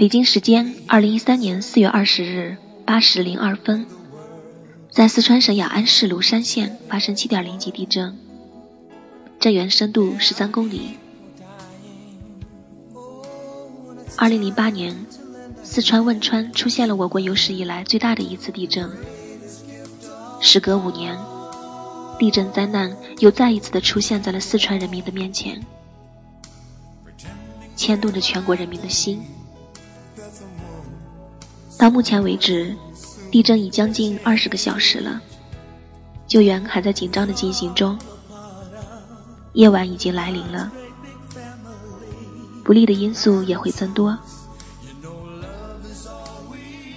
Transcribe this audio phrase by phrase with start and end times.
[0.00, 3.84] 北京时间二零一三年四月二十日八时零二分，
[4.90, 8.16] 在四川省雅安市芦山县发生七点零级地震，
[9.38, 10.96] 震源深度十三公里。
[14.16, 14.96] 二零零八年，
[15.62, 18.90] 四川汶川出现了我国有史以来最大的一次地震。
[20.40, 21.14] 时隔五年，
[22.18, 25.62] 地震灾难又再一次的出现在了四川人民的面前，
[27.76, 29.22] 牵动着全国人民的心。
[31.80, 32.76] 到目前为止，
[33.30, 35.18] 地震已将近二十个小时了，
[36.26, 37.98] 救援还在紧张的进行中。
[39.54, 40.70] 夜晚已经来临了。
[42.62, 44.18] 不利的因素也会增多。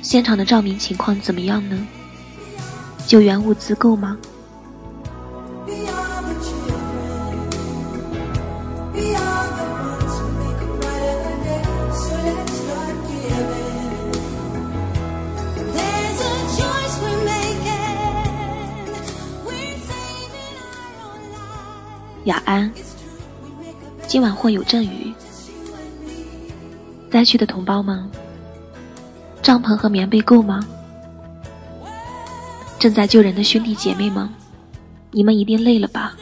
[0.01, 1.87] 现场的照明情况怎么样呢？
[3.07, 4.17] 救援物资够吗？
[22.25, 22.71] 雅安，
[24.07, 25.13] 今晚或有阵雨。
[27.11, 28.09] 灾区的同胞们，
[29.41, 30.61] 帐篷和棉被够吗？
[32.79, 34.29] 正在救人的兄弟姐妹们，
[35.11, 36.15] 你们一定累了吧？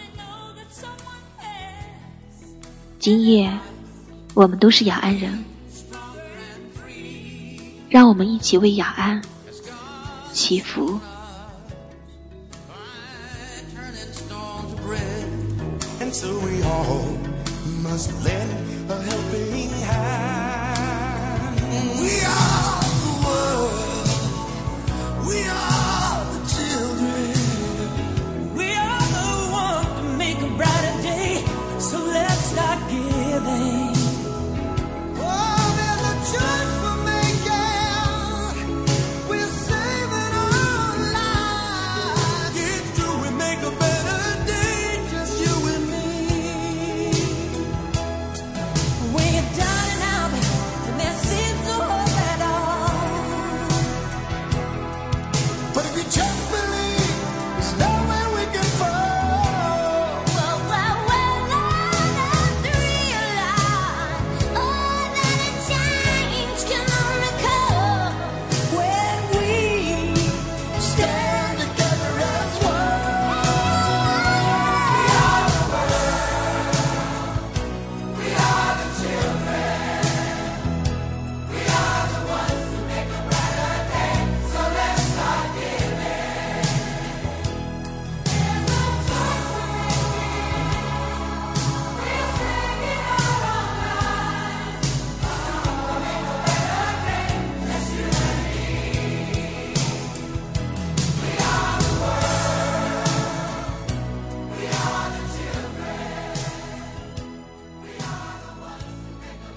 [3.00, 3.52] 今夜，
[4.34, 5.44] 我们都是雅安人，
[7.90, 9.22] 让我们一起为雅安
[10.34, 11.00] 祈福。
[16.22, 17.18] so we all
[17.82, 19.21] must lend a helping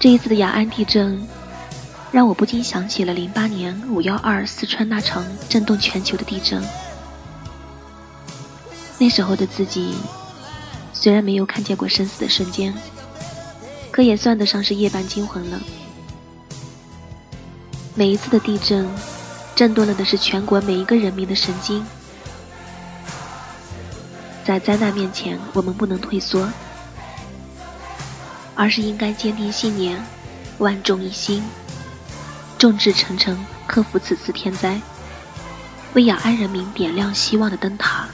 [0.05, 1.19] 这一次的雅安地震，
[2.11, 6.63] 让我不禁想起了零八年五幺二四川那场震动全球的地震。
[8.99, 9.95] 那时候的自己，
[10.93, 12.71] 虽然没有看见过生死的瞬间，
[13.89, 15.59] 可也算得上是夜半惊魂了。
[17.95, 18.87] 每一次的地震，
[19.55, 21.83] 震动了的是全国每一个人民的神经。
[24.43, 26.47] 在灾难面前，我们不能退缩。
[28.55, 30.01] 而是应该坚定信念，
[30.57, 31.43] 万众一心，
[32.57, 34.79] 众志成城，克服此次天灾，
[35.93, 38.07] 为雅安人民点亮希望的灯塔。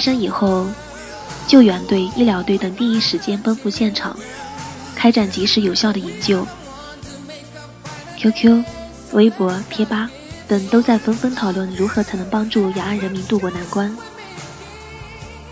[0.00, 0.66] 生以后，
[1.46, 4.16] 救援队、医疗队等第一时间奔赴现场，
[4.94, 6.46] 开展及时有效的营救。
[8.18, 8.64] QQ、
[9.12, 10.10] 微博、贴吧
[10.48, 13.94] 等都在纷纷讨论如何才能帮助雅安人民渡过难关。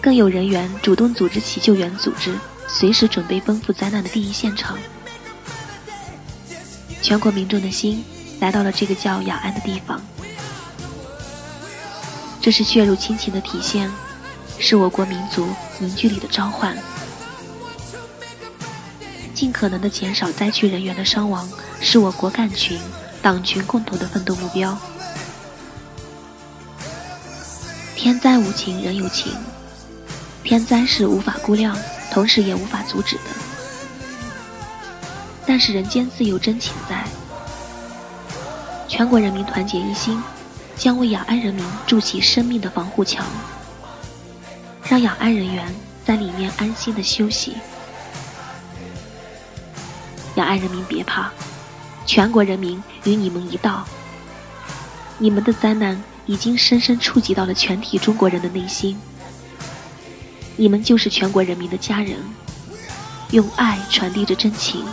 [0.00, 2.34] 更有人员主动组织起救援组织，
[2.68, 4.78] 随时准备奔赴灾难的第一现场。
[7.02, 8.04] 全国民众的心
[8.40, 10.00] 来到了这个叫雅安的地方。
[12.40, 13.90] 这是血肉亲情的体现，
[14.58, 16.76] 是我国民族凝聚力的召唤。
[19.34, 21.48] 尽可能的减少灾区人员的伤亡，
[21.80, 22.78] 是我国干群、
[23.22, 24.76] 党群共同的奋斗目标。
[27.94, 29.32] 天灾无情人有情，
[30.42, 31.76] 天灾是无法估量，
[32.10, 33.22] 同时也无法阻止的。
[35.46, 37.04] 但是人间自有真情在，
[38.88, 40.20] 全国人民团结一心，
[40.76, 43.24] 将为雅安人民筑起生命的防护墙，
[44.98, 45.72] 让雅安人员
[46.04, 47.54] 在里面安心的休息。
[50.34, 51.30] 雅安人民别怕，
[52.04, 53.86] 全国人民与你们一道。
[55.18, 58.98] 你们的灾难已经深深触及到了全体中国人的内心。
[60.56, 62.16] 你们就是全国人民的家人，
[63.30, 64.84] 用爱传递着真情。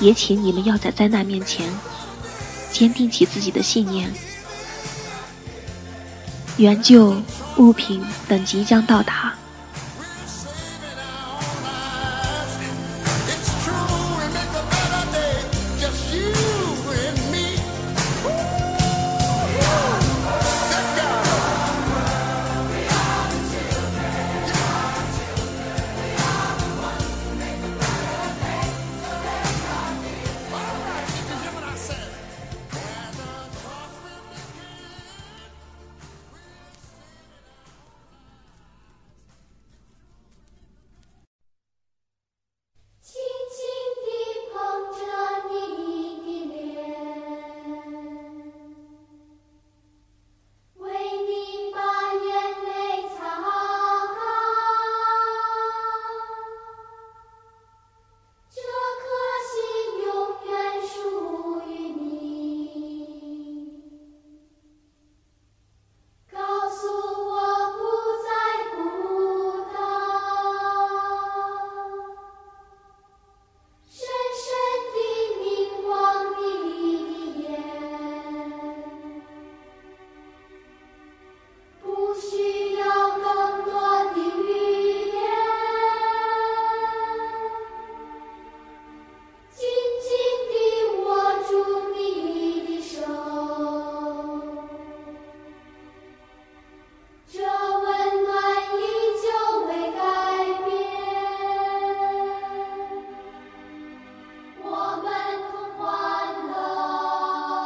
[0.00, 1.70] 也请你们要在灾难面前
[2.72, 4.10] 坚定起自己的信念。
[6.56, 7.22] 援救
[7.58, 9.33] 物品等即将到达。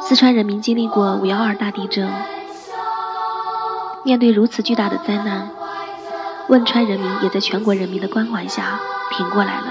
[0.09, 2.11] 四川人民经历过五幺二大地震，
[4.03, 5.51] 面对如此巨大的灾难，
[6.47, 8.79] 汶川人民也在全国人民的关怀下
[9.15, 9.67] 挺过来了。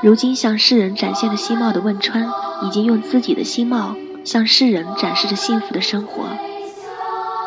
[0.00, 2.26] 如今向世人展现了新貌的汶川，
[2.62, 6.24] 已经用自己的新貌向世人展示着幸福的生活，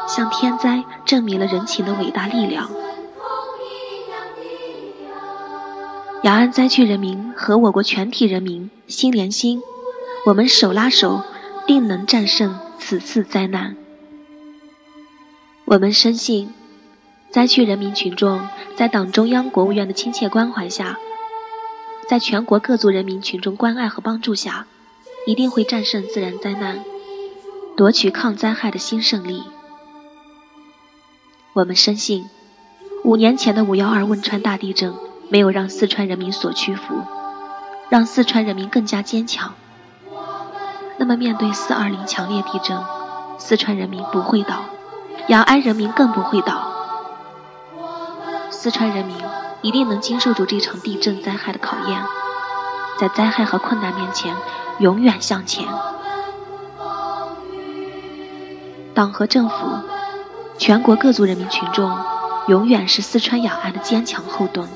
[0.08, 2.70] 向天灾证明了人情的伟大力量。
[6.22, 9.64] 雅安灾区人民和我国全体人民心连心。
[10.28, 11.24] 我们手拉手，
[11.68, 13.78] 定能战胜此次灾难。
[15.64, 16.54] 我们深信，
[17.32, 20.98] 灾区人民群众在党中央、国务院的亲切关怀下，
[22.10, 24.68] 在全国各族人民群众关爱和帮助下，
[25.26, 26.84] 一定会战胜自然灾难，
[27.78, 29.44] 夺取抗灾害的新胜利。
[31.54, 32.26] 我们深信，
[33.06, 34.94] 五年前的五幺二汶川大地震
[35.30, 37.02] 没有让四川人民所屈服，
[37.88, 39.54] 让四川人民更加坚强。
[41.00, 42.78] 那么，面对四二零强烈地震，
[43.38, 44.56] 四川人民不会倒，
[45.28, 46.72] 雅安人民更不会倒。
[48.50, 49.16] 四川人民
[49.62, 52.04] 一定能经受住这场地震灾害的考验，
[53.00, 54.36] 在灾害和困难面前
[54.80, 55.68] 永远向前。
[58.96, 59.56] 党和政府、
[60.58, 61.96] 全国各族人民群众，
[62.48, 64.68] 永远是四川雅安的坚强后盾。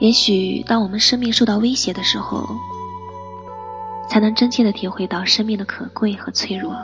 [0.00, 2.42] 也许当我们生命受到威胁的时候，
[4.08, 6.74] 才能真切的体会到生命的可贵和脆弱。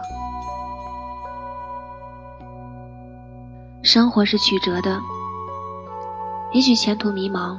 [3.83, 5.01] 生活是曲折的，
[6.53, 7.59] 也许前途迷茫，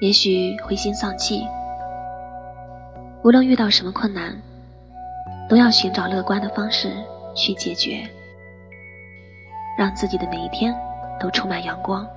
[0.00, 1.46] 也许灰心丧气。
[3.22, 4.34] 无论遇到什么困难，
[5.46, 6.90] 都要寻找乐观的方式
[7.34, 8.08] 去解决，
[9.76, 10.74] 让自己的每一天
[11.20, 12.08] 都充满阳光，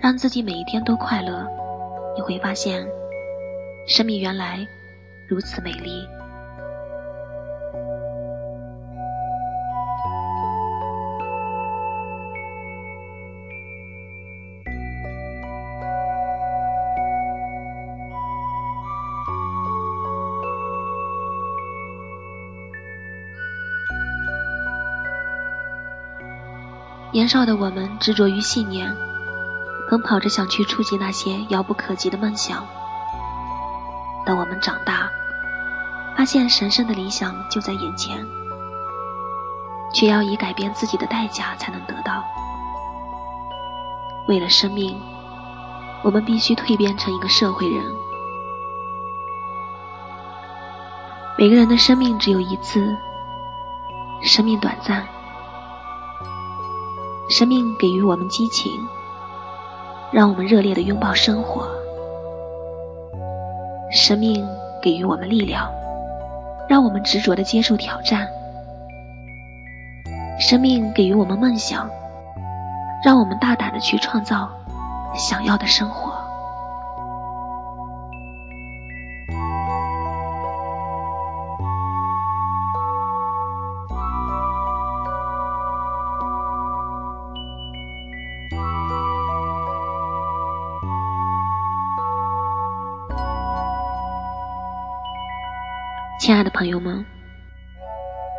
[0.00, 1.46] 让自己每一天都快乐。
[2.16, 2.86] 你会发现，
[3.86, 4.66] 生命原来
[5.28, 6.06] 如此美丽。
[27.12, 28.88] 年少的我们执着于信念，
[29.90, 32.64] 奔跑着想去触及那些遥不可及的梦想。
[34.24, 35.10] 等我们长大，
[36.16, 38.24] 发现神圣的理想就在眼前，
[39.92, 42.24] 却要以改变自己的代价才能得到。
[44.28, 44.96] 为了生命，
[46.04, 47.84] 我们必须蜕变成一个社会人。
[51.36, 52.96] 每个人的生命只有一次，
[54.22, 55.04] 生命短暂。
[57.28, 58.86] 生命给予我们激情，
[60.12, 61.62] 让我们热烈的拥抱生活；
[63.92, 64.44] 生命
[64.82, 65.70] 给予我们力量，
[66.68, 68.26] 让我们执着的接受挑战；
[70.40, 71.88] 生命给予我们梦想，
[73.04, 74.50] 让我们大胆的去创造
[75.14, 76.09] 想要的生活。
[96.30, 97.04] 亲爱的朋友们，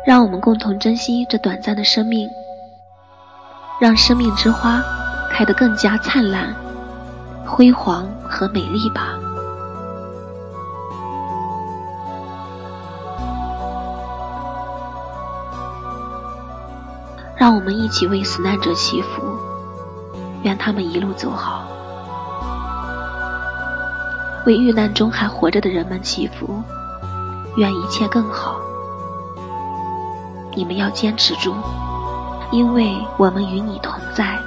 [0.06, 2.26] 让我们共同珍惜这短暂的生命，
[3.78, 4.82] 让生命之花
[5.30, 6.54] 开得更加灿烂、
[7.44, 9.10] 辉煌和美丽吧！
[17.36, 19.22] 让我们一起为死难者祈福，
[20.44, 21.66] 愿他们一路走好；
[24.46, 26.62] 为遇难中还活着的人们祈福。
[27.56, 28.56] 愿一切更好，
[30.54, 31.54] 你们要坚持住，
[32.50, 34.38] 因为我们与你同在。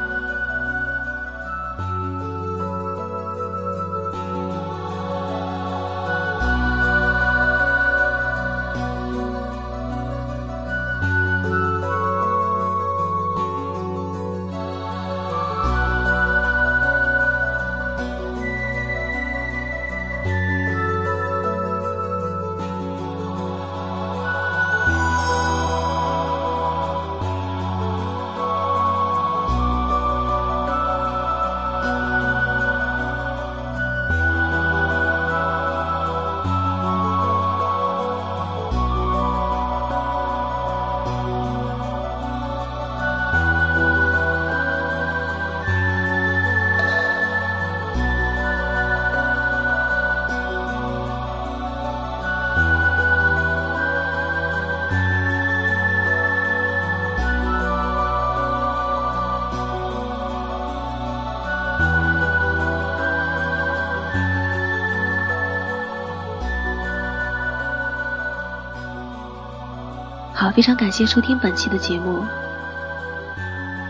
[70.55, 72.23] 非常感谢收听本期的节目。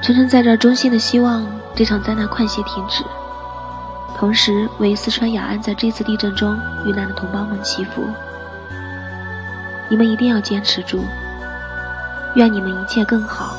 [0.01, 1.45] 晨晨在这衷心的希望
[1.75, 3.03] 这场灾难快些停止，
[4.17, 8.03] 同时为四川雅安在这次地震中遇难的同胞们祈福。
[9.89, 11.03] 你们一定要坚持住，
[12.34, 13.55] 愿你们一切更好。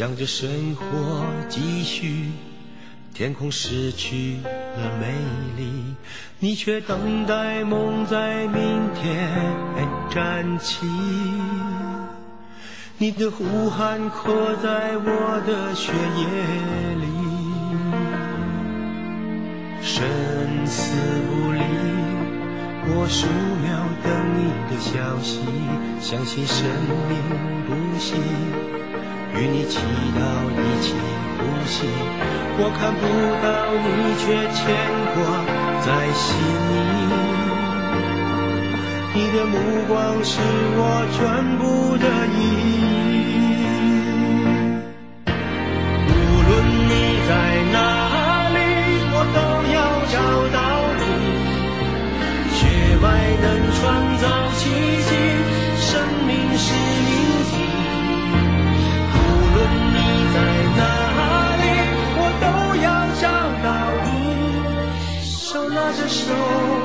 [0.00, 2.30] 想着生活继续，
[3.12, 5.12] 天空失去了美
[5.58, 5.94] 丽，
[6.38, 9.28] 你却等待梦在明天
[10.10, 10.86] 站起。
[12.96, 16.24] 你的呼喊刻在我的血液
[16.96, 17.04] 里，
[19.82, 20.08] 生
[20.66, 20.96] 死
[21.28, 21.60] 不离，
[22.88, 23.26] 我数
[23.60, 23.68] 秒
[24.02, 25.42] 等你的消息，
[26.00, 26.66] 相信生
[27.06, 27.12] 命
[27.66, 28.14] 不息，
[29.34, 29.78] 与你祈
[30.16, 30.20] 祷
[30.56, 30.94] 一起
[31.38, 31.86] 呼吸。
[32.62, 33.02] 我看不
[33.40, 33.46] 到
[33.80, 33.86] 你，
[34.20, 34.22] 却
[34.52, 34.60] 牵
[35.14, 35.18] 挂
[35.80, 36.26] 在心
[36.68, 36.72] 里。
[39.12, 39.54] 你的目
[39.88, 40.38] 光是
[40.76, 40.80] 我
[41.16, 41.18] 全
[41.58, 41.62] 部
[41.96, 42.04] 的
[42.36, 42.38] 意
[43.40, 43.58] 义。
[46.06, 46.12] 无
[46.46, 46.50] 论
[46.88, 46.92] 你
[47.28, 47.30] 在
[47.72, 47.76] 哪
[48.50, 48.56] 里，
[49.12, 49.38] 我都
[49.74, 49.78] 要
[50.10, 50.14] 找
[50.54, 50.58] 到
[51.00, 51.02] 你。
[52.54, 52.58] 血
[53.00, 53.04] 脉
[53.42, 53.46] 能
[53.78, 53.80] 创
[54.18, 54.24] 造
[54.58, 54.60] 奇
[55.08, 55.10] 迹，
[55.78, 55.88] 生
[56.26, 56.64] 命是
[66.30, 66.79] 手。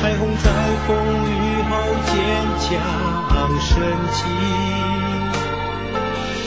[0.00, 0.46] 彩虹在
[0.86, 0.94] 风
[1.26, 1.34] 雨
[1.68, 1.72] 后
[2.06, 2.14] 坚
[2.60, 2.70] 强
[3.60, 3.68] 升
[4.12, 4.18] 起，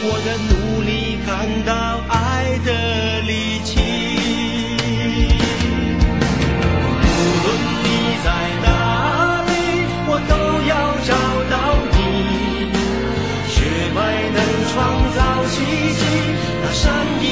[0.04, 0.90] 我的努力
[1.28, 1.30] 感
[1.66, 1.70] 到
[2.08, 2.14] 爱
[2.66, 2.70] 的
[3.28, 3.70] 力气。
[7.04, 7.48] 无论
[7.84, 7.86] 你
[8.24, 8.28] 在
[8.64, 8.66] 哪
[9.44, 9.52] 里，
[10.08, 10.34] 我都
[10.70, 10.72] 要
[11.04, 11.12] 找
[11.52, 11.54] 到
[11.92, 12.00] 你。
[13.50, 13.54] 血
[13.94, 14.00] 脉
[14.32, 14.40] 能。
[14.72, 14.80] 创
[15.12, 15.54] 造奇
[15.92, 16.00] 迹，
[16.64, 16.82] 那山
[17.20, 17.26] 依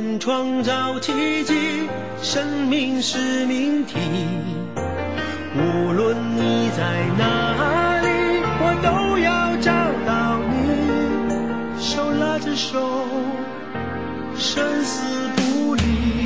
[0.00, 1.88] 能创造奇迹，
[2.22, 3.98] 生命是命题。
[5.56, 8.08] 无论你在哪里，
[8.60, 9.72] 我都要找
[10.06, 11.82] 到你。
[11.82, 12.78] 手拉着手，
[14.36, 15.02] 生死
[15.34, 16.17] 不离。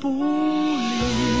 [0.00, 1.37] 不理